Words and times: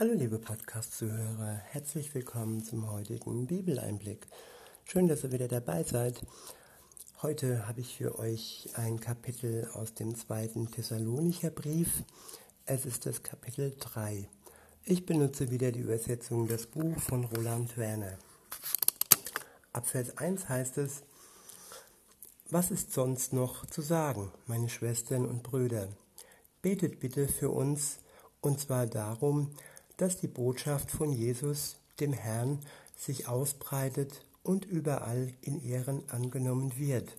Hallo 0.00 0.12
liebe 0.12 0.38
Podcast-Zuhörer, 0.38 1.60
herzlich 1.72 2.14
willkommen 2.14 2.62
zum 2.62 2.88
heutigen 2.88 3.48
Bibeleinblick. 3.48 4.28
Schön, 4.84 5.08
dass 5.08 5.24
ihr 5.24 5.32
wieder 5.32 5.48
dabei 5.48 5.82
seid. 5.82 6.24
Heute 7.20 7.66
habe 7.66 7.80
ich 7.80 7.96
für 7.96 8.16
euch 8.16 8.68
ein 8.74 9.00
Kapitel 9.00 9.68
aus 9.72 9.94
dem 9.94 10.14
zweiten 10.14 10.70
Thessalonicher 10.70 11.50
Brief. 11.50 12.04
Es 12.64 12.86
ist 12.86 13.06
das 13.06 13.24
Kapitel 13.24 13.74
3. 13.76 14.28
Ich 14.84 15.04
benutze 15.04 15.50
wieder 15.50 15.72
die 15.72 15.80
Übersetzung 15.80 16.46
des 16.46 16.68
Buch 16.68 16.96
von 17.00 17.24
Roland 17.24 17.76
Werner. 17.76 18.18
Ab 19.72 19.88
Vers 19.88 20.16
1 20.16 20.48
heißt 20.48 20.78
es, 20.78 21.02
was 22.50 22.70
ist 22.70 22.92
sonst 22.92 23.32
noch 23.32 23.66
zu 23.66 23.82
sagen, 23.82 24.30
meine 24.46 24.68
Schwestern 24.68 25.26
und 25.26 25.42
Brüder? 25.42 25.88
Betet 26.62 27.00
bitte 27.00 27.26
für 27.26 27.50
uns, 27.50 27.98
und 28.40 28.60
zwar 28.60 28.86
darum, 28.86 29.50
dass 29.98 30.16
die 30.16 30.28
Botschaft 30.28 30.90
von 30.90 31.12
Jesus, 31.12 31.76
dem 32.00 32.14
Herrn, 32.14 32.60
sich 32.96 33.28
ausbreitet 33.28 34.24
und 34.42 34.64
überall 34.64 35.34
in 35.42 35.62
Ehren 35.62 36.08
angenommen 36.08 36.78
wird, 36.78 37.16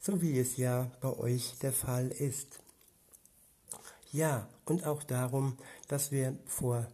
so 0.00 0.22
wie 0.22 0.38
es 0.38 0.56
ja 0.56 0.90
bei 1.00 1.16
euch 1.18 1.54
der 1.60 1.72
Fall 1.72 2.08
ist. 2.08 2.60
Ja, 4.12 4.48
und 4.64 4.86
auch 4.86 5.02
darum, 5.02 5.58
dass 5.88 6.10
wir 6.10 6.36
vor 6.46 6.86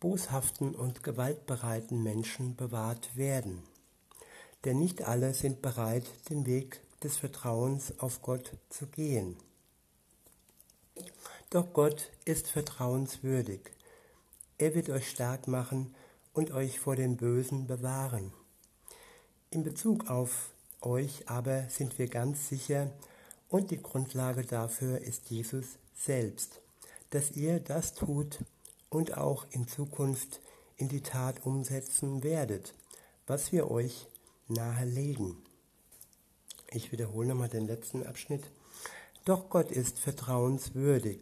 boshaften 0.00 0.74
und 0.74 1.02
gewaltbereiten 1.02 2.02
Menschen 2.02 2.56
bewahrt 2.56 3.16
werden. 3.16 3.62
Denn 4.64 4.78
nicht 4.78 5.02
alle 5.02 5.34
sind 5.34 5.62
bereit, 5.62 6.06
den 6.30 6.46
Weg 6.46 6.80
des 7.02 7.18
Vertrauens 7.18 7.98
auf 7.98 8.22
Gott 8.22 8.56
zu 8.70 8.86
gehen. 8.86 9.36
Doch 11.50 11.72
Gott 11.72 12.10
ist 12.24 12.48
vertrauenswürdig. 12.48 13.60
Er 14.64 14.74
wird 14.74 14.88
euch 14.88 15.10
stark 15.10 15.46
machen 15.46 15.94
und 16.32 16.50
euch 16.50 16.80
vor 16.80 16.96
dem 16.96 17.18
Bösen 17.18 17.66
bewahren. 17.66 18.32
In 19.50 19.62
Bezug 19.62 20.08
auf 20.08 20.54
euch 20.80 21.28
aber 21.28 21.68
sind 21.68 21.98
wir 21.98 22.08
ganz 22.08 22.48
sicher, 22.48 22.90
und 23.50 23.70
die 23.70 23.82
Grundlage 23.82 24.42
dafür 24.42 25.02
ist 25.02 25.28
Jesus 25.28 25.76
selbst, 25.94 26.62
dass 27.10 27.32
ihr 27.32 27.60
das 27.60 27.92
tut 27.92 28.38
und 28.88 29.18
auch 29.18 29.44
in 29.50 29.68
Zukunft 29.68 30.40
in 30.78 30.88
die 30.88 31.02
Tat 31.02 31.44
umsetzen 31.44 32.22
werdet, 32.22 32.72
was 33.26 33.52
wir 33.52 33.70
euch 33.70 34.06
nahelegen. 34.48 35.36
Ich 36.70 36.90
wiederhole 36.90 37.28
nochmal 37.28 37.50
den 37.50 37.66
letzten 37.66 38.02
Abschnitt. 38.02 38.50
Doch 39.26 39.50
Gott 39.50 39.70
ist 39.70 39.98
vertrauenswürdig. 39.98 41.20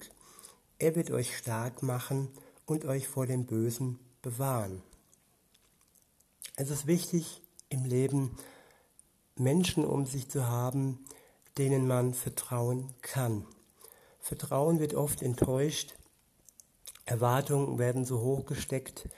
Er 0.78 0.94
wird 0.94 1.10
euch 1.10 1.36
stark 1.36 1.82
machen 1.82 2.28
und 2.66 2.84
euch 2.84 3.08
vor 3.08 3.26
dem 3.26 3.46
Bösen 3.46 3.98
bewahren. 4.22 4.82
Es 6.56 6.70
ist 6.70 6.86
wichtig 6.86 7.40
im 7.68 7.84
Leben, 7.84 8.36
Menschen 9.36 9.84
um 9.84 10.06
sich 10.06 10.28
zu 10.28 10.46
haben, 10.46 11.04
denen 11.58 11.86
man 11.86 12.14
vertrauen 12.14 12.92
kann. 13.02 13.46
Vertrauen 14.20 14.78
wird 14.78 14.94
oft 14.94 15.22
enttäuscht, 15.22 15.94
Erwartungen 17.04 17.78
werden 17.78 18.04
so 18.04 18.20
hoch 18.20 18.46
gesteckt 18.46 19.08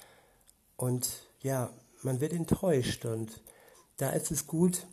und 0.76 1.28
ja, 1.40 1.70
man 2.02 2.20
wird 2.20 2.32
enttäuscht 2.32 3.04
und 3.04 3.42
da 3.98 4.10
ist 4.10 4.30
es 4.30 4.46
gut, 4.46 4.86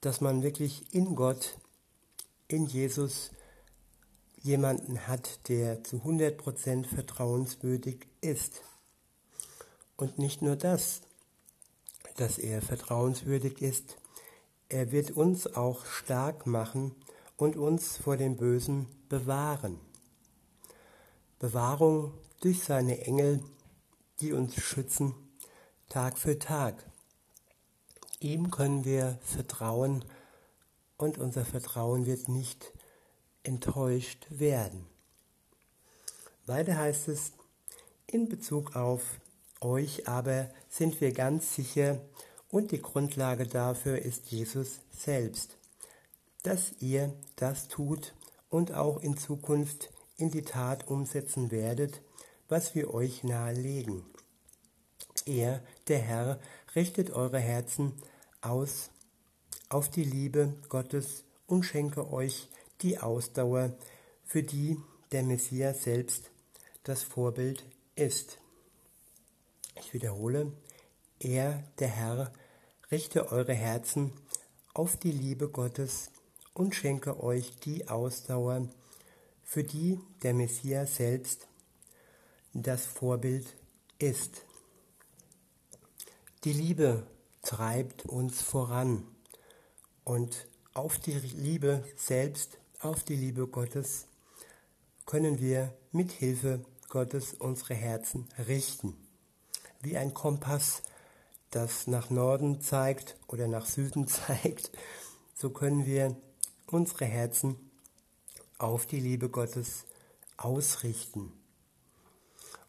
dass 0.00 0.20
man 0.20 0.42
wirklich 0.42 0.94
in 0.94 1.14
Gott, 1.16 1.58
in 2.48 2.66
Jesus 2.66 3.30
jemanden 4.42 5.06
hat, 5.06 5.48
der 5.48 5.84
zu 5.84 5.98
100% 5.98 6.86
vertrauenswürdig 6.86 8.06
ist. 8.20 8.62
Und 9.96 10.18
nicht 10.18 10.42
nur 10.42 10.56
das, 10.56 11.02
dass 12.16 12.38
er 12.38 12.60
vertrauenswürdig 12.60 13.62
ist, 13.62 13.96
er 14.68 14.90
wird 14.90 15.12
uns 15.12 15.54
auch 15.54 15.86
stark 15.86 16.46
machen 16.46 16.94
und 17.36 17.56
uns 17.56 17.96
vor 17.96 18.16
dem 18.16 18.36
Bösen 18.36 18.86
bewahren. 19.08 19.78
Bewahrung 21.38 22.14
durch 22.40 22.64
seine 22.64 23.04
Engel, 23.04 23.42
die 24.20 24.32
uns 24.32 24.56
schützen, 24.56 25.14
Tag 25.88 26.18
für 26.18 26.38
Tag. 26.38 26.90
Ihm 28.18 28.50
können 28.50 28.84
wir 28.84 29.18
vertrauen 29.22 30.04
und 30.96 31.18
unser 31.18 31.44
Vertrauen 31.44 32.06
wird 32.06 32.28
nicht 32.28 32.72
enttäuscht 33.42 34.26
werden. 34.30 34.86
Weiter 36.46 36.76
heißt 36.76 37.08
es, 37.08 37.32
in 38.06 38.28
Bezug 38.28 38.76
auf 38.76 39.02
euch 39.60 40.08
aber 40.08 40.50
sind 40.68 41.00
wir 41.00 41.12
ganz 41.12 41.54
sicher 41.54 42.00
und 42.50 42.70
die 42.72 42.82
Grundlage 42.82 43.46
dafür 43.46 43.98
ist 43.98 44.30
Jesus 44.30 44.80
selbst, 44.90 45.56
dass 46.42 46.72
ihr 46.80 47.14
das 47.36 47.68
tut 47.68 48.14
und 48.50 48.72
auch 48.72 49.00
in 49.00 49.16
Zukunft 49.16 49.90
in 50.16 50.30
die 50.30 50.42
Tat 50.42 50.88
umsetzen 50.88 51.50
werdet, 51.50 52.02
was 52.48 52.74
wir 52.74 52.92
euch 52.92 53.24
nahelegen. 53.24 54.04
Er, 55.24 55.62
der 55.88 55.98
Herr, 55.98 56.40
richtet 56.74 57.10
eure 57.10 57.38
Herzen 57.38 57.92
aus 58.40 58.90
auf 59.68 59.88
die 59.88 60.04
Liebe 60.04 60.54
Gottes 60.68 61.24
und 61.46 61.62
schenke 61.62 62.12
euch 62.12 62.48
die 62.82 62.98
Ausdauer, 62.98 63.76
für 64.24 64.42
die 64.42 64.78
der 65.12 65.22
Messias 65.22 65.84
selbst 65.84 66.30
das 66.84 67.02
Vorbild 67.02 67.64
ist. 67.94 68.38
Ich 69.76 69.92
wiederhole, 69.92 70.52
er, 71.18 71.62
der 71.78 71.88
Herr, 71.88 72.32
richte 72.90 73.30
eure 73.30 73.54
Herzen 73.54 74.12
auf 74.74 74.96
die 74.96 75.12
Liebe 75.12 75.48
Gottes 75.48 76.10
und 76.54 76.74
schenke 76.74 77.22
euch 77.22 77.56
die 77.56 77.88
Ausdauer, 77.88 78.68
für 79.44 79.64
die 79.64 80.00
der 80.22 80.34
Messias 80.34 80.96
selbst 80.96 81.46
das 82.54 82.84
Vorbild 82.86 83.46
ist. 83.98 84.44
Die 86.44 86.52
Liebe 86.52 87.06
treibt 87.42 88.06
uns 88.06 88.42
voran 88.42 89.06
und 90.04 90.46
auf 90.74 90.98
die 90.98 91.12
Liebe 91.12 91.84
selbst 91.96 92.58
auf 92.82 93.04
die 93.04 93.14
Liebe 93.14 93.46
Gottes 93.46 94.06
können 95.06 95.38
wir 95.38 95.72
mit 95.92 96.10
Hilfe 96.10 96.64
Gottes 96.88 97.32
unsere 97.34 97.74
Herzen 97.74 98.28
richten. 98.48 98.96
Wie 99.80 99.96
ein 99.96 100.14
Kompass, 100.14 100.82
das 101.50 101.86
nach 101.86 102.10
Norden 102.10 102.60
zeigt 102.60 103.16
oder 103.28 103.46
nach 103.46 103.66
Süden 103.66 104.08
zeigt, 104.08 104.72
so 105.34 105.50
können 105.50 105.86
wir 105.86 106.16
unsere 106.66 107.04
Herzen 107.04 107.70
auf 108.58 108.86
die 108.86 109.00
Liebe 109.00 109.28
Gottes 109.28 109.84
ausrichten. 110.36 111.32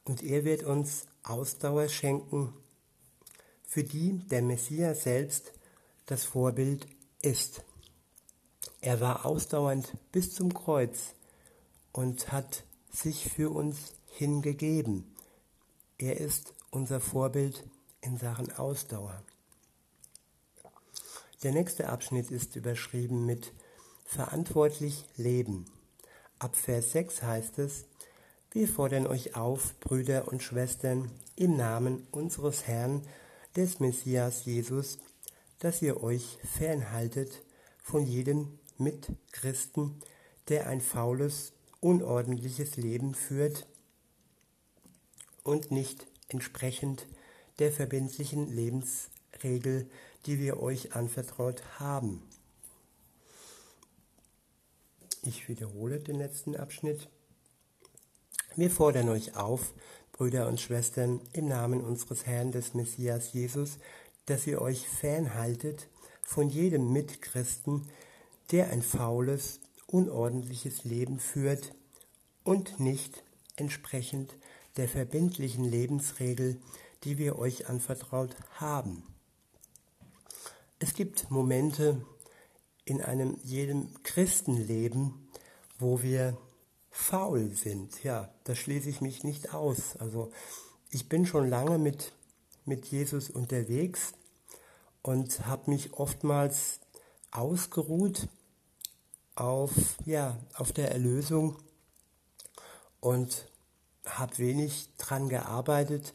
Und 0.03 0.21
er 0.21 0.45
wird 0.45 0.63
uns 0.63 1.07
Ausdauer 1.23 1.89
schenken, 1.89 2.53
für 3.63 3.83
die 3.83 4.19
der 4.27 4.43
Messias 4.43 5.03
selbst 5.03 5.53
das 6.05 6.23
Vorbild 6.23 6.87
ist. 7.21 7.63
Er 8.83 8.99
war 8.99 9.25
ausdauernd 9.25 9.93
bis 10.11 10.35
zum 10.35 10.53
Kreuz 10.53 11.15
und 11.93 12.33
hat 12.33 12.65
sich 12.91 13.31
für 13.31 13.49
uns 13.49 13.93
hingegeben. 14.07 15.15
Er 15.97 16.19
ist 16.19 16.53
unser 16.69 16.99
Vorbild 16.99 17.63
in 18.01 18.17
Sachen 18.17 18.51
Ausdauer. 18.51 19.23
Der 21.43 21.53
nächste 21.53 21.87
Abschnitt 21.87 22.29
ist 22.29 22.57
überschrieben 22.57 23.25
mit 23.25 23.53
Verantwortlich 24.03 25.05
leben. 25.15 25.63
Ab 26.37 26.57
Vers 26.57 26.91
6 26.91 27.23
heißt 27.23 27.59
es, 27.59 27.85
wir 28.51 28.67
fordern 28.67 29.07
euch 29.07 29.37
auf, 29.37 29.79
Brüder 29.79 30.27
und 30.27 30.43
Schwestern, 30.43 31.09
im 31.37 31.55
Namen 31.55 32.05
unseres 32.11 32.67
Herrn, 32.67 33.07
des 33.55 33.79
Messias 33.79 34.43
Jesus, 34.43 34.99
dass 35.59 35.81
ihr 35.81 36.03
euch 36.03 36.37
fernhaltet 36.43 37.43
von 37.81 38.05
jedem 38.05 38.59
mit 38.77 39.11
Christen, 39.31 39.99
der 40.49 40.67
ein 40.67 40.81
faules, 40.81 41.53
unordentliches 41.79 42.77
Leben 42.77 43.13
führt 43.13 43.67
und 45.43 45.71
nicht 45.71 46.07
entsprechend 46.29 47.07
der 47.59 47.71
verbindlichen 47.71 48.51
Lebensregel, 48.51 49.89
die 50.25 50.39
wir 50.39 50.61
euch 50.61 50.95
anvertraut 50.95 51.63
haben. 51.79 52.23
Ich 55.25 55.47
wiederhole 55.47 55.99
den 55.99 56.17
letzten 56.17 56.55
Abschnitt. 56.55 57.07
Wir 58.55 58.69
fordern 58.69 59.09
euch 59.09 59.35
auf, 59.35 59.73
Brüder 60.11 60.47
und 60.47 60.59
Schwestern, 60.59 61.21
im 61.33 61.47
Namen 61.47 61.81
unseres 61.81 62.25
Herrn 62.25 62.51
des 62.51 62.73
Messias 62.73 63.33
Jesus, 63.33 63.79
dass 64.25 64.47
ihr 64.47 64.61
euch 64.61 64.87
fernhaltet 64.87 65.87
von 66.21 66.49
jedem 66.49 66.91
Mitchristen, 66.91 67.87
der 68.51 68.69
ein 68.71 68.81
faules, 68.81 69.59
unordentliches 69.87 70.83
Leben 70.83 71.19
führt 71.19 71.73
und 72.43 72.79
nicht 72.79 73.23
entsprechend 73.55 74.35
der 74.77 74.87
verbindlichen 74.87 75.65
Lebensregel, 75.65 76.59
die 77.03 77.17
wir 77.17 77.37
euch 77.37 77.69
anvertraut 77.69 78.35
haben. 78.55 79.03
Es 80.79 80.93
gibt 80.93 81.29
Momente 81.31 82.03
in 82.85 83.01
einem 83.01 83.37
jedem 83.43 83.89
Christenleben, 84.03 85.29
wo 85.77 86.01
wir 86.01 86.37
faul 86.89 87.51
sind. 87.51 88.03
Ja, 88.03 88.33
da 88.43 88.55
schließe 88.55 88.89
ich 88.89 89.01
mich 89.01 89.23
nicht 89.23 89.53
aus. 89.53 89.95
Also 89.97 90.31
ich 90.89 91.09
bin 91.09 91.25
schon 91.25 91.49
lange 91.49 91.77
mit, 91.77 92.13
mit 92.65 92.85
Jesus 92.85 93.29
unterwegs 93.29 94.13
und 95.01 95.45
habe 95.45 95.71
mich 95.71 95.93
oftmals 95.93 96.79
ausgeruht 97.33 98.27
auf, 99.35 99.71
ja, 100.05 100.37
auf 100.53 100.71
der 100.71 100.91
Erlösung 100.91 101.57
und 102.99 103.49
habe 104.05 104.37
wenig 104.37 104.89
daran 104.97 105.29
gearbeitet, 105.29 106.13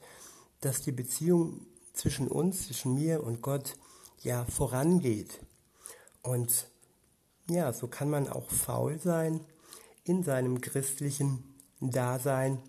dass 0.60 0.82
die 0.82 0.92
Beziehung 0.92 1.66
zwischen 1.92 2.28
uns, 2.28 2.66
zwischen 2.66 2.94
mir 2.94 3.22
und 3.24 3.42
Gott 3.42 3.76
ja 4.20 4.44
vorangeht. 4.44 5.40
Und 6.22 6.68
ja, 7.48 7.72
so 7.72 7.88
kann 7.88 8.10
man 8.10 8.28
auch 8.28 8.50
faul 8.50 8.98
sein 8.98 9.40
in 10.04 10.22
seinem 10.22 10.60
christlichen 10.60 11.54
Dasein 11.80 12.62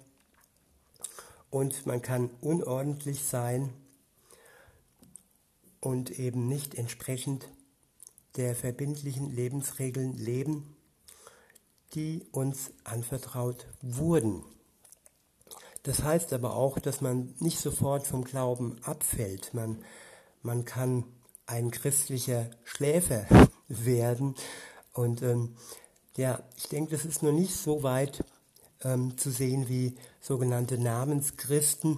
und 1.49 1.85
man 1.85 2.01
kann 2.01 2.29
unordentlich 2.41 3.23
sein 3.23 3.73
und 5.79 6.11
eben 6.19 6.47
nicht 6.47 6.75
entsprechend 6.75 7.47
der 8.35 8.55
verbindlichen 8.55 9.29
Lebensregeln 9.29 10.13
leben, 10.13 10.75
die 11.93 12.25
uns 12.31 12.71
anvertraut 12.83 13.67
wurden. 13.81 14.43
Das 15.83 16.03
heißt 16.03 16.33
aber 16.33 16.55
auch, 16.55 16.79
dass 16.79 17.01
man 17.01 17.33
nicht 17.39 17.59
sofort 17.59 18.05
vom 18.05 18.23
Glauben 18.23 18.77
abfällt. 18.83 19.53
Man, 19.53 19.83
man 20.41 20.65
kann 20.65 21.05
ein 21.45 21.71
christlicher 21.71 22.49
Schläfer 22.63 23.25
werden. 23.67 24.35
Und 24.93 25.21
ähm, 25.23 25.55
ja, 26.15 26.43
ich 26.57 26.67
denke, 26.67 26.91
das 26.91 27.05
ist 27.05 27.23
noch 27.23 27.31
nicht 27.31 27.55
so 27.55 27.81
weit 27.81 28.23
ähm, 28.83 29.17
zu 29.17 29.31
sehen 29.31 29.67
wie 29.67 29.95
sogenannte 30.21 30.77
Namenschristen, 30.77 31.97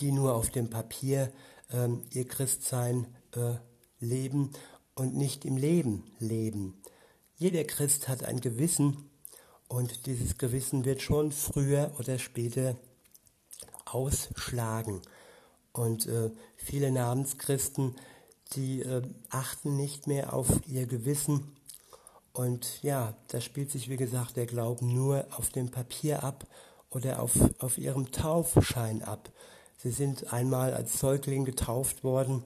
die 0.00 0.12
nur 0.12 0.34
auf 0.34 0.50
dem 0.50 0.70
Papier 0.70 1.32
ähm, 1.70 2.02
ihr 2.12 2.26
Christsein 2.26 3.06
äh, 3.34 3.54
leben 4.00 4.52
und 4.98 5.14
nicht 5.16 5.44
im 5.44 5.56
Leben 5.56 6.04
leben. 6.18 6.74
Jeder 7.36 7.62
Christ 7.64 8.08
hat 8.08 8.24
ein 8.24 8.40
Gewissen 8.40 9.08
und 9.68 10.06
dieses 10.06 10.38
Gewissen 10.38 10.84
wird 10.84 11.02
schon 11.02 11.30
früher 11.30 11.92
oder 11.98 12.18
später 12.18 12.76
ausschlagen. 13.84 15.00
Und 15.72 16.06
äh, 16.06 16.30
viele 16.56 16.90
Namenschristen, 16.90 17.94
die 18.54 18.82
äh, 18.82 19.02
achten 19.30 19.76
nicht 19.76 20.08
mehr 20.08 20.32
auf 20.32 20.48
ihr 20.66 20.86
Gewissen. 20.86 21.56
Und 22.32 22.82
ja, 22.82 23.14
da 23.28 23.40
spielt 23.40 23.70
sich, 23.70 23.88
wie 23.88 23.96
gesagt, 23.96 24.36
der 24.36 24.46
Glauben 24.46 24.92
nur 24.92 25.26
auf 25.36 25.50
dem 25.50 25.70
Papier 25.70 26.24
ab 26.24 26.44
oder 26.90 27.22
auf, 27.22 27.34
auf 27.58 27.78
ihrem 27.78 28.10
Taufschein 28.10 29.02
ab. 29.02 29.30
Sie 29.76 29.90
sind 29.90 30.32
einmal 30.32 30.74
als 30.74 30.98
Säugling 30.98 31.44
getauft 31.44 32.02
worden 32.02 32.42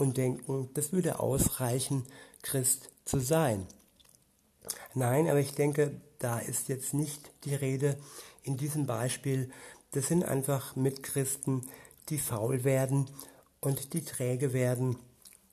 und 0.00 0.16
denken, 0.16 0.70
das 0.74 0.92
würde 0.92 1.20
ausreichen, 1.20 2.04
Christ 2.42 2.90
zu 3.04 3.20
sein. 3.20 3.66
Nein, 4.94 5.28
aber 5.28 5.40
ich 5.40 5.54
denke, 5.54 6.00
da 6.18 6.38
ist 6.38 6.68
jetzt 6.68 6.94
nicht 6.94 7.30
die 7.44 7.54
Rede 7.54 7.98
in 8.42 8.56
diesem 8.56 8.86
Beispiel. 8.86 9.50
Das 9.92 10.08
sind 10.08 10.24
einfach 10.24 10.76
Mitchristen, 10.76 11.66
die 12.08 12.18
faul 12.18 12.64
werden 12.64 13.10
und 13.60 13.92
die 13.92 14.04
träge 14.04 14.52
werden 14.52 14.96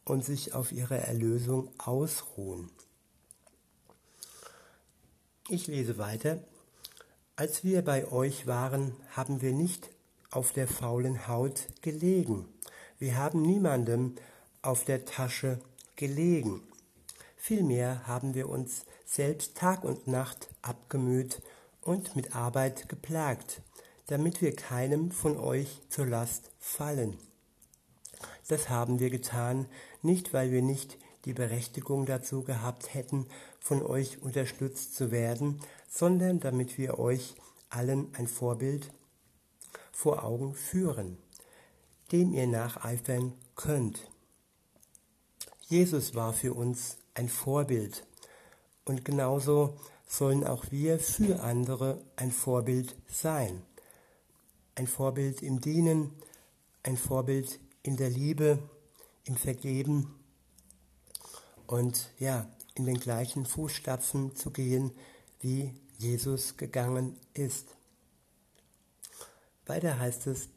und 0.05 0.23
sich 0.23 0.53
auf 0.53 0.71
ihre 0.71 0.97
Erlösung 0.97 1.69
ausruhen. 1.77 2.69
Ich 5.49 5.67
lese 5.67 5.97
weiter. 5.97 6.39
Als 7.35 7.63
wir 7.63 7.83
bei 7.83 8.11
euch 8.11 8.47
waren, 8.47 8.93
haben 9.11 9.41
wir 9.41 9.53
nicht 9.53 9.89
auf 10.31 10.51
der 10.51 10.67
faulen 10.67 11.27
Haut 11.27 11.67
gelegen. 11.81 12.45
Wir 12.99 13.17
haben 13.17 13.41
niemandem 13.41 14.15
auf 14.67 14.83
der 14.83 15.05
Tasche 15.05 15.59
gelegen. 15.95 16.61
Vielmehr 17.37 18.05
haben 18.05 18.33
wir 18.33 18.49
uns 18.49 18.85
selbst 19.05 19.55
Tag 19.55 19.85
und 19.85 20.07
Nacht 20.07 20.49
abgemüht 20.61 21.41
und 21.81 22.17
mit 22.17 22.35
Arbeit 22.35 22.89
geplagt, 22.89 23.61
damit 24.07 24.41
wir 24.41 24.53
keinem 24.53 25.11
von 25.11 25.37
euch 25.37 25.81
zur 25.87 26.05
Last 26.05 26.51
fallen. 26.59 27.17
Das 28.49 28.69
haben 28.69 28.99
wir 28.99 29.09
getan, 29.09 29.67
nicht 30.01 30.33
weil 30.33 30.51
wir 30.51 30.61
nicht 30.61 30.97
die 31.23 31.33
Berechtigung 31.33 32.05
dazu 32.05 32.43
gehabt 32.43 32.93
hätten, 32.93 33.25
von 33.61 33.81
euch 33.81 34.21
unterstützt 34.21 34.95
zu 34.95 35.11
werden, 35.11 35.61
sondern 35.89 36.41
damit 36.41 36.77
wir 36.77 36.99
euch 36.99 37.35
allen 37.69 38.13
ein 38.15 38.27
Vorbild 38.27 38.91
vor 39.93 40.25
Augen 40.25 40.53
führen, 40.53 41.17
dem 42.11 42.33
ihr 42.33 42.47
nacheifern 42.47 43.33
könnt. 43.55 44.09
Jesus 45.69 46.15
war 46.15 46.31
für 46.31 46.53
uns 46.53 46.97
ein 47.13 47.27
Vorbild 47.27 48.05
und 48.85 49.03
genauso 49.03 49.77
sollen 50.07 50.47
auch 50.47 50.71
wir 50.71 50.97
für 50.97 51.41
andere 51.43 52.01
ein 52.15 52.31
Vorbild 52.31 52.95
sein. 53.11 53.61
Ein 54.75 54.87
Vorbild 54.87 55.41
im 55.41 55.59
Dienen, 55.59 56.13
ein 56.83 56.95
Vorbild 56.95 57.59
in 57.83 57.97
der 57.97 58.09
Liebe, 58.09 58.59
im 59.25 59.35
Vergeben 59.35 60.15
und 61.65 62.11
ja, 62.17 62.49
in 62.75 62.85
den 62.85 63.01
gleichen 63.01 63.45
Fußstapfen 63.45 64.37
zu 64.37 64.51
gehen, 64.51 64.91
wie 65.41 65.73
Jesus 65.97 66.55
gegangen 66.55 67.19
ist. 67.33 67.75
Weiter 69.65 69.99
heißt 69.99 70.27
es, 70.27 70.47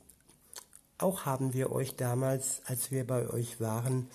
auch 0.99 1.25
haben 1.25 1.53
wir 1.53 1.73
euch 1.73 1.97
damals, 1.97 2.61
als 2.67 2.93
wir 2.93 3.05
bei 3.05 3.29
euch 3.29 3.59
waren, 3.59 4.09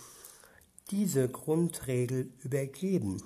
diese 0.92 1.28
Grundregel 1.28 2.32
übergeben. 2.44 3.24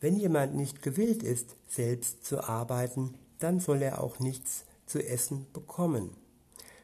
Wenn 0.00 0.16
jemand 0.16 0.54
nicht 0.54 0.82
gewillt 0.82 1.22
ist, 1.22 1.56
selbst 1.66 2.24
zu 2.24 2.42
arbeiten, 2.44 3.14
dann 3.38 3.60
soll 3.60 3.82
er 3.82 4.02
auch 4.02 4.18
nichts 4.18 4.64
zu 4.86 5.04
essen 5.04 5.46
bekommen. 5.52 6.10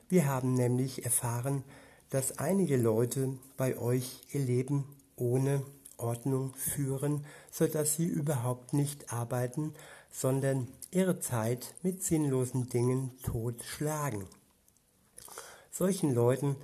Wir 0.09 0.27
haben 0.27 0.55
nämlich 0.55 1.05
erfahren, 1.05 1.65
dass 2.11 2.39
einige 2.39 2.77
Leute 2.77 3.39
bei 3.57 3.79
euch 3.79 4.21
ihr 4.33 4.41
Leben 4.41 4.85
ohne 5.17 5.65
Ordnung 5.97 6.55
führen, 6.57 7.25
so 7.51 7.67
dass 7.67 7.97
sie 7.97 8.07
überhaupt 8.07 8.75
nicht 8.75 9.13
arbeiten, 9.13 9.73
sondern 10.11 10.69
ihre 10.91 11.21
Zeit 11.21 11.75
mit 11.83 12.03
sinnlosen 12.03 12.69
Dingen 12.69 13.13
totschlagen. 13.23 14.27
Solchen 15.71 16.15
Leuten 16.15 16.57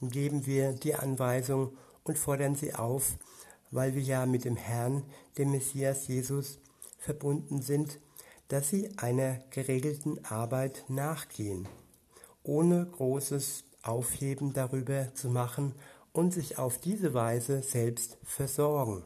geben 0.00 0.46
wir 0.46 0.72
die 0.72 0.94
Anweisung 0.94 1.76
und 2.04 2.18
fordern 2.18 2.54
sie 2.54 2.74
auf, 2.74 3.18
weil 3.70 3.94
wir 3.94 4.02
ja 4.02 4.26
mit 4.26 4.44
dem 4.44 4.56
Herrn, 4.56 5.02
dem 5.36 5.50
Messias 5.50 6.06
Jesus, 6.06 6.58
verbunden 6.98 7.60
sind, 7.60 7.98
dass 8.48 8.70
sie 8.70 8.96
einer 8.98 9.40
geregelten 9.50 10.24
Arbeit 10.24 10.84
nachgehen, 10.88 11.66
ohne 12.42 12.86
großes 12.86 13.64
Aufheben 13.82 14.52
darüber 14.52 15.14
zu 15.14 15.28
machen 15.28 15.74
und 16.12 16.32
sich 16.32 16.58
auf 16.58 16.78
diese 16.78 17.14
Weise 17.14 17.62
selbst 17.62 18.18
versorgen. 18.22 19.02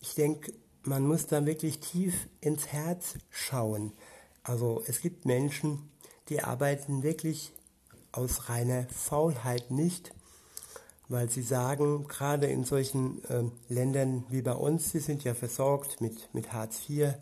Ich 0.00 0.14
denke, 0.14 0.52
man 0.82 1.06
muss 1.06 1.26
da 1.26 1.44
wirklich 1.46 1.80
tief 1.80 2.28
ins 2.40 2.68
Herz 2.68 3.14
schauen. 3.30 3.92
Also 4.42 4.82
es 4.86 5.00
gibt 5.00 5.24
Menschen, 5.24 5.90
die 6.28 6.42
arbeiten 6.42 7.02
wirklich 7.02 7.52
aus 8.12 8.48
reiner 8.48 8.86
Faulheit 8.88 9.70
nicht, 9.70 10.14
weil 11.08 11.28
sie 11.30 11.42
sagen, 11.42 12.06
gerade 12.06 12.46
in 12.46 12.64
solchen 12.64 13.24
äh, 13.24 13.44
Ländern 13.68 14.24
wie 14.28 14.42
bei 14.42 14.52
uns, 14.52 14.90
sie 14.90 15.00
sind 15.00 15.24
ja 15.24 15.34
versorgt 15.34 16.00
mit, 16.00 16.32
mit 16.34 16.52
Hartz 16.52 16.88
IV 16.88 17.14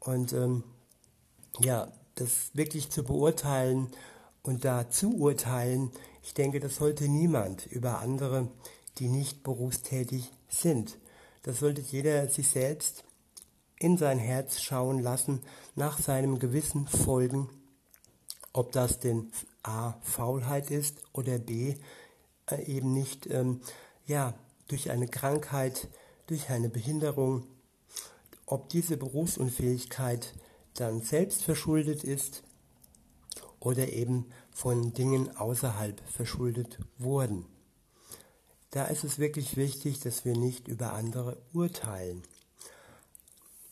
und 0.00 0.32
ähm, 0.32 0.64
ja, 1.60 1.92
das 2.14 2.50
wirklich 2.54 2.90
zu 2.90 3.02
beurteilen 3.02 3.88
und 4.42 4.64
da 4.64 4.88
zu 4.90 5.16
urteilen, 5.16 5.90
ich 6.22 6.34
denke, 6.34 6.60
das 6.60 6.76
sollte 6.76 7.08
niemand 7.08 7.66
über 7.66 7.98
andere, 7.98 8.48
die 8.98 9.08
nicht 9.08 9.42
berufstätig 9.42 10.30
sind. 10.48 10.98
Das 11.42 11.58
sollte 11.58 11.80
jeder 11.80 12.28
sich 12.28 12.48
selbst 12.48 13.04
in 13.78 13.98
sein 13.98 14.18
Herz 14.18 14.60
schauen 14.60 15.00
lassen, 15.00 15.40
nach 15.74 15.98
seinem 15.98 16.38
Gewissen 16.38 16.86
folgen, 16.86 17.50
ob 18.52 18.72
das 18.72 19.00
denn 19.00 19.30
A. 19.62 19.94
Faulheit 20.02 20.70
ist 20.70 21.02
oder 21.12 21.38
B. 21.38 21.74
Äh, 22.50 22.64
eben 22.64 22.92
nicht 22.92 23.26
ähm, 23.30 23.60
ja, 24.06 24.34
durch 24.68 24.90
eine 24.90 25.08
Krankheit, 25.08 25.88
durch 26.26 26.50
eine 26.50 26.68
Behinderung, 26.68 27.46
ob 28.46 28.68
diese 28.68 28.96
Berufsunfähigkeit 28.96 30.34
dann 30.74 31.00
selbst 31.00 31.42
verschuldet 31.42 32.04
ist 32.04 32.42
oder 33.60 33.92
eben 33.92 34.26
von 34.50 34.92
Dingen 34.92 35.34
außerhalb 35.36 36.00
verschuldet 36.08 36.78
wurden. 36.98 37.46
Da 38.70 38.86
ist 38.86 39.04
es 39.04 39.18
wirklich 39.18 39.56
wichtig, 39.56 40.00
dass 40.00 40.24
wir 40.24 40.36
nicht 40.36 40.68
über 40.68 40.92
andere 40.92 41.38
urteilen. 41.52 42.22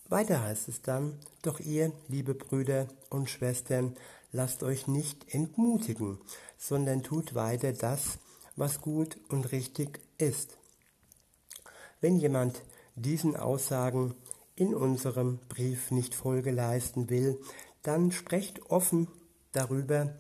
Weiter 0.09 0.43
heißt 0.43 0.69
es 0.69 0.81
dann, 0.81 1.19
doch 1.43 1.59
ihr, 1.59 1.93
liebe 2.09 2.35
Brüder 2.35 2.87
und 3.11 3.29
Schwestern, 3.29 3.97
lasst 4.31 4.63
euch 4.63 4.87
nicht 4.87 5.35
entmutigen, 5.35 6.19
sondern 6.57 7.03
tut 7.03 7.35
weiter 7.35 7.73
das, 7.73 8.19
was 8.57 8.81
gut 8.81 9.19
und 9.29 9.53
richtig 9.53 10.01
ist. 10.19 10.59
Wenn 12.01 12.17
jemand 12.17 12.63
diesen 12.95 13.37
Aussagen 13.37 14.15
in 14.57 14.75
unserem 14.75 15.39
Brief 15.49 15.91
nicht 15.91 16.15
Folge 16.15 16.51
leisten 16.51 17.11
will, 17.11 17.41
dann 17.83 18.13
sprecht 18.13 18.71
offen 18.71 19.09
darüber 19.53 20.15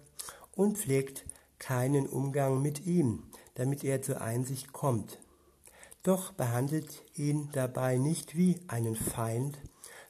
und 0.54 0.78
pflegt 0.78 1.24
keinen 1.58 2.08
Umgang 2.08 2.62
mit 2.62 2.86
ihm, 2.86 3.24
damit 3.54 3.84
er 3.84 4.02
zur 4.02 4.20
Einsicht 4.20 4.72
kommt. 4.72 5.18
Doch 6.02 6.32
behandelt 6.32 7.02
ihn 7.14 7.50
dabei 7.52 7.98
nicht 7.98 8.36
wie 8.36 8.60
einen 8.66 8.96
Feind, 8.96 9.58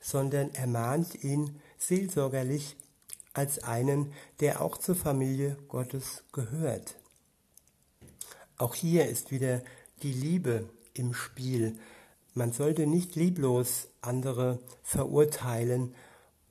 sondern 0.01 0.55
ermahnt 0.55 1.23
ihn 1.23 1.61
seelsorgerlich 1.79 2.77
als 3.35 3.63
einen, 3.63 4.13
der 4.41 4.61
auch 4.61 4.79
zur 4.79 4.95
Familie 4.95 5.57
Gottes 5.69 6.25
gehört. 6.33 6.97
Auch 8.63 8.77
hier 8.77 9.09
ist 9.09 9.33
wieder 9.33 9.61
die 10.05 10.13
Liebe 10.13 10.69
im 10.95 11.15
Spiel. 11.15 11.81
Man 12.33 12.53
sollte 12.53 12.87
nicht 12.87 13.17
lieblos 13.17 13.89
andere 14.03 14.61
verurteilen 14.85 15.97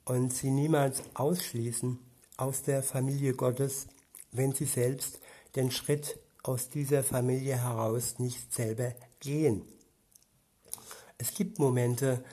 und 0.04 0.34
sie 0.34 0.50
niemals 0.50 1.04
ausschließen 1.14 2.00
aus 2.36 2.64
der 2.64 2.84
Familie 2.84 3.34
Gottes, 3.34 3.88
wenn 4.34 4.52
sie 4.52 4.66
selbst 4.66 5.22
den 5.56 5.72
Schritt 5.72 6.20
aus 6.44 6.68
dieser 6.68 7.02
Familie 7.02 7.56
heraus 7.56 8.20
nicht 8.20 8.54
selber 8.54 8.94
gehen. 9.22 9.62
Es 11.18 11.34
gibt 11.34 11.60
Momente, 11.60 12.26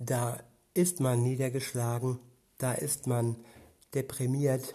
da 0.00 0.42
ist 0.74 0.98
man 0.98 1.22
niedergeschlagen, 1.22 2.18
da 2.58 2.72
ist 2.72 3.06
man 3.06 3.36
deprimiert, 3.94 4.74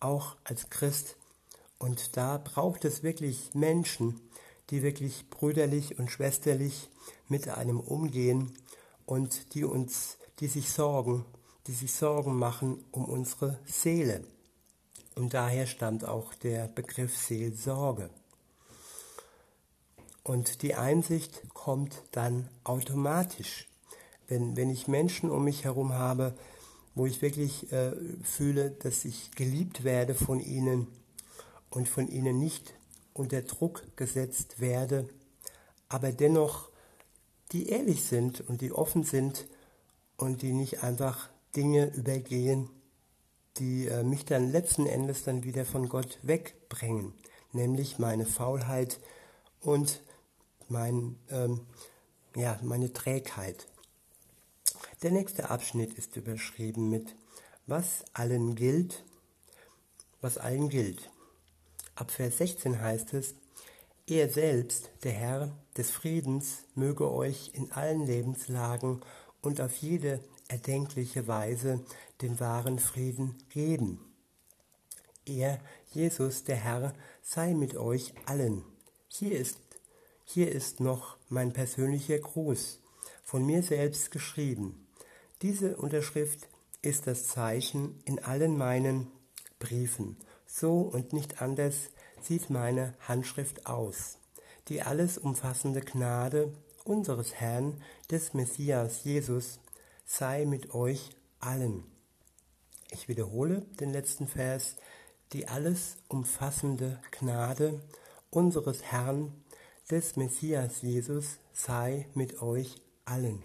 auch 0.00 0.34
als 0.42 0.70
Christ. 0.70 1.14
Und 1.80 2.18
da 2.18 2.36
braucht 2.36 2.84
es 2.84 3.02
wirklich 3.02 3.54
Menschen, 3.54 4.20
die 4.68 4.82
wirklich 4.82 5.30
brüderlich 5.30 5.98
und 5.98 6.10
schwesterlich 6.10 6.90
mit 7.26 7.48
einem 7.48 7.80
umgehen 7.80 8.52
und 9.06 9.54
die 9.54 9.64
uns, 9.64 10.18
die 10.40 10.46
sich 10.46 10.70
sorgen, 10.70 11.24
die 11.66 11.72
sich 11.72 11.94
Sorgen 11.94 12.36
machen 12.36 12.84
um 12.90 13.06
unsere 13.06 13.58
Seele. 13.64 14.22
Und 15.14 15.32
daher 15.32 15.66
stammt 15.66 16.04
auch 16.04 16.34
der 16.34 16.68
Begriff 16.68 17.16
Seelsorge. 17.16 18.10
Und 20.22 20.60
die 20.60 20.74
Einsicht 20.74 21.48
kommt 21.54 22.02
dann 22.12 22.46
automatisch. 22.62 23.68
Wenn, 24.28 24.54
wenn 24.54 24.68
ich 24.68 24.86
Menschen 24.86 25.30
um 25.30 25.44
mich 25.44 25.64
herum 25.64 25.94
habe, 25.94 26.34
wo 26.94 27.06
ich 27.06 27.22
wirklich 27.22 27.72
äh, 27.72 27.92
fühle, 28.22 28.70
dass 28.70 29.06
ich 29.06 29.30
geliebt 29.30 29.82
werde 29.82 30.14
von 30.14 30.40
ihnen 30.40 30.86
und 31.70 31.88
von 31.88 32.08
ihnen 32.08 32.38
nicht 32.38 32.74
unter 33.14 33.42
Druck 33.42 33.84
gesetzt 33.96 34.60
werde, 34.60 35.08
aber 35.88 36.12
dennoch 36.12 36.70
die 37.52 37.68
ehrlich 37.68 38.04
sind 38.04 38.40
und 38.48 38.60
die 38.60 38.72
offen 38.72 39.02
sind 39.02 39.46
und 40.16 40.42
die 40.42 40.52
nicht 40.52 40.82
einfach 40.82 41.28
Dinge 41.56 41.92
übergehen, 41.94 42.70
die 43.56 43.88
äh, 43.88 44.04
mich 44.04 44.24
dann 44.24 44.52
letzten 44.52 44.86
Endes 44.86 45.24
dann 45.24 45.42
wieder 45.42 45.64
von 45.64 45.88
Gott 45.88 46.18
wegbringen, 46.22 47.12
nämlich 47.52 47.98
meine 47.98 48.26
Faulheit 48.26 49.00
und 49.60 50.02
mein, 50.68 51.16
ähm, 51.30 51.60
ja, 52.36 52.58
meine 52.62 52.92
Trägheit. 52.92 53.66
Der 55.02 55.10
nächste 55.10 55.50
Abschnitt 55.50 55.94
ist 55.94 56.16
überschrieben 56.16 56.90
mit 56.90 57.16
Was 57.66 58.04
allen 58.12 58.54
gilt, 58.54 59.04
was 60.20 60.38
allen 60.38 60.68
gilt. 60.68 61.10
Ab 62.00 62.12
Vers 62.12 62.38
16 62.38 62.80
heißt 62.80 63.12
es, 63.12 63.34
Er 64.08 64.30
selbst, 64.30 64.90
der 65.04 65.12
Herr 65.12 65.54
des 65.76 65.90
Friedens, 65.90 66.64
möge 66.74 67.12
euch 67.12 67.50
in 67.52 67.70
allen 67.72 68.06
Lebenslagen 68.06 69.02
und 69.42 69.60
auf 69.60 69.76
jede 69.76 70.24
erdenkliche 70.48 71.28
Weise 71.28 71.84
den 72.22 72.40
wahren 72.40 72.78
Frieden 72.78 73.36
geben. 73.50 74.00
Er, 75.26 75.60
Jesus, 75.92 76.42
der 76.44 76.56
Herr, 76.56 76.94
sei 77.20 77.52
mit 77.52 77.76
euch 77.76 78.14
allen. 78.24 78.64
Hier 79.08 79.38
ist, 79.38 79.58
hier 80.24 80.50
ist 80.50 80.80
noch 80.80 81.18
mein 81.28 81.52
persönlicher 81.52 82.18
Gruß, 82.18 82.80
von 83.24 83.44
mir 83.44 83.62
selbst 83.62 84.10
geschrieben. 84.10 84.86
Diese 85.42 85.76
Unterschrift 85.76 86.48
ist 86.80 87.06
das 87.06 87.26
Zeichen 87.26 88.00
in 88.06 88.20
allen 88.20 88.56
meinen 88.56 89.08
Briefen. 89.58 90.16
So 90.52 90.80
und 90.80 91.12
nicht 91.12 91.40
anders 91.40 91.76
sieht 92.20 92.50
meine 92.50 92.94
Handschrift 93.06 93.66
aus. 93.66 94.18
Die 94.68 94.82
alles 94.82 95.16
umfassende 95.16 95.80
Gnade 95.80 96.52
unseres 96.84 97.34
Herrn, 97.34 97.80
des 98.10 98.34
Messias 98.34 99.04
Jesus, 99.04 99.60
sei 100.04 100.44
mit 100.44 100.74
euch 100.74 101.10
allen. 101.38 101.84
Ich 102.90 103.08
wiederhole 103.08 103.60
den 103.78 103.92
letzten 103.92 104.26
Vers. 104.26 104.74
Die 105.32 105.46
alles 105.46 105.96
umfassende 106.08 107.00
Gnade 107.12 107.80
unseres 108.30 108.82
Herrn, 108.82 109.32
des 109.88 110.16
Messias 110.16 110.82
Jesus, 110.82 111.38
sei 111.52 112.08
mit 112.14 112.42
euch 112.42 112.74
allen. 113.04 113.42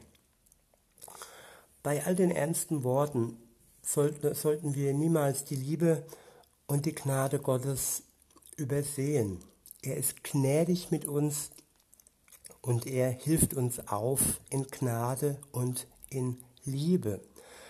Bei 1.84 2.04
all 2.04 2.16
den 2.16 2.32
ernsten 2.32 2.84
Worten 2.84 3.38
sollten 3.84 4.74
wir 4.74 4.94
niemals 4.96 5.46
die 5.46 5.56
Liebe 5.56 6.04
und 6.68 6.86
die 6.86 6.96
Gnade 6.96 7.40
Gottes 7.40 8.04
übersehen. 8.58 9.44
Er 9.82 9.98
ist 9.98 10.24
gnädig 10.24 10.92
mit 10.92 11.06
uns 11.06 11.52
und 12.62 12.88
er 12.88 13.12
hilft 13.12 13.54
uns 13.54 13.88
auf 13.88 14.42
in 14.50 14.66
Gnade 14.68 15.40
und 15.52 15.88
in 16.10 16.38
Liebe. 16.64 17.22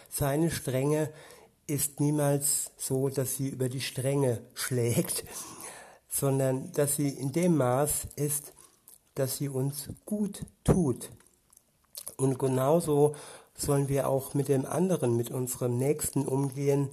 Seine 0.09 0.49
Strenge 0.49 1.11
ist 1.67 1.99
niemals 1.99 2.71
so, 2.77 3.09
dass 3.09 3.35
sie 3.35 3.49
über 3.49 3.69
die 3.69 3.81
Strenge 3.81 4.41
schlägt, 4.53 5.25
sondern 6.07 6.71
dass 6.71 6.95
sie 6.95 7.09
in 7.09 7.31
dem 7.33 7.57
Maß 7.57 8.07
ist, 8.15 8.53
dass 9.15 9.37
sie 9.37 9.49
uns 9.49 9.89
gut 10.05 10.45
tut. 10.63 11.11
Und 12.17 12.39
genauso 12.39 13.15
sollen 13.55 13.89
wir 13.89 14.07
auch 14.07 14.33
mit 14.33 14.47
dem 14.47 14.65
anderen, 14.65 15.17
mit 15.17 15.31
unserem 15.31 15.77
Nächsten 15.77 16.25
umgehen, 16.25 16.89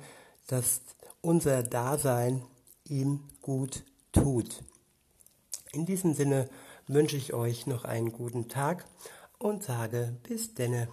dass 0.46 0.80
unser 1.22 1.62
Dasein 1.62 2.42
ihm 2.84 3.20
gut 3.40 3.84
tut. 4.12 4.62
In 5.72 5.86
diesem 5.86 6.12
Sinne 6.12 6.50
wünsche 6.86 7.16
ich 7.16 7.32
euch 7.32 7.66
noch 7.66 7.84
einen 7.84 8.12
guten 8.12 8.48
Tag 8.48 8.84
und 9.38 9.62
sage 9.62 10.14
bis 10.24 10.54
denne. 10.54 10.88